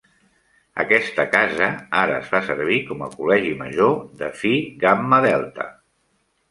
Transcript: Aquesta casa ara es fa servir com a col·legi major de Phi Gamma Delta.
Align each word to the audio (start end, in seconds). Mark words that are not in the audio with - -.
Aquesta 0.83 1.25
casa 1.35 1.67
ara 2.05 2.17
es 2.23 2.31
fa 2.33 2.41
servir 2.49 2.81
com 2.89 3.07
a 3.09 3.11
col·legi 3.21 3.55
major 3.63 3.95
de 4.25 4.35
Phi 4.43 4.57
Gamma 4.87 5.23
Delta. 5.31 5.71